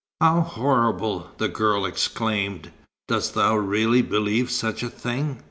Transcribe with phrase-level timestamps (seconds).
[0.19, 2.71] "How horrible!" the girl exclaimed.
[3.07, 5.39] "Dost thou really believe such a thing?"